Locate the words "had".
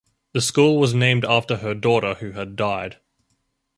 2.31-2.55